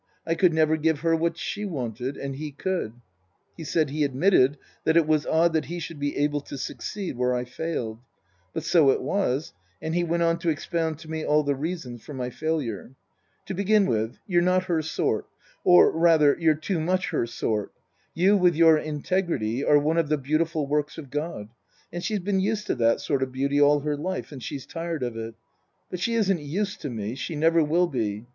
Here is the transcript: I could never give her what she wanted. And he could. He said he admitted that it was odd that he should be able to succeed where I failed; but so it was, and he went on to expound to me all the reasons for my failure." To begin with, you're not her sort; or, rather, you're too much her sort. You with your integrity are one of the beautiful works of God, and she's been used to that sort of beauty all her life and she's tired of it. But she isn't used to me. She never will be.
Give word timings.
I 0.25 0.33
could 0.33 0.51
never 0.51 0.77
give 0.77 1.01
her 1.01 1.15
what 1.15 1.37
she 1.37 1.63
wanted. 1.63 2.17
And 2.17 2.37
he 2.37 2.51
could. 2.51 2.93
He 3.55 3.63
said 3.63 3.91
he 3.91 4.03
admitted 4.03 4.57
that 4.83 4.97
it 4.97 5.05
was 5.05 5.27
odd 5.27 5.53
that 5.53 5.65
he 5.65 5.77
should 5.77 5.99
be 5.99 6.17
able 6.17 6.41
to 6.41 6.57
succeed 6.57 7.15
where 7.15 7.35
I 7.35 7.43
failed; 7.45 7.99
but 8.51 8.63
so 8.63 8.89
it 8.89 9.03
was, 9.03 9.53
and 9.79 9.93
he 9.93 10.03
went 10.03 10.23
on 10.23 10.39
to 10.39 10.49
expound 10.49 10.97
to 10.97 11.07
me 11.07 11.23
all 11.23 11.43
the 11.43 11.53
reasons 11.53 12.03
for 12.03 12.15
my 12.15 12.31
failure." 12.31 12.95
To 13.45 13.53
begin 13.53 13.85
with, 13.85 14.17
you're 14.25 14.41
not 14.41 14.63
her 14.63 14.81
sort; 14.81 15.27
or, 15.63 15.91
rather, 15.91 16.35
you're 16.39 16.55
too 16.55 16.79
much 16.79 17.11
her 17.11 17.27
sort. 17.27 17.71
You 18.15 18.35
with 18.35 18.55
your 18.55 18.79
integrity 18.79 19.63
are 19.63 19.77
one 19.77 19.97
of 19.99 20.09
the 20.09 20.17
beautiful 20.17 20.65
works 20.65 20.97
of 20.97 21.11
God, 21.11 21.49
and 21.93 22.03
she's 22.03 22.21
been 22.21 22.39
used 22.39 22.65
to 22.65 22.75
that 22.77 23.01
sort 23.01 23.21
of 23.21 23.31
beauty 23.31 23.61
all 23.61 23.81
her 23.81 23.95
life 23.95 24.31
and 24.31 24.41
she's 24.41 24.65
tired 24.65 25.03
of 25.03 25.15
it. 25.15 25.35
But 25.91 25.99
she 25.99 26.15
isn't 26.15 26.41
used 26.41 26.81
to 26.81 26.89
me. 26.89 27.13
She 27.13 27.35
never 27.35 27.63
will 27.63 27.85
be. 27.85 28.25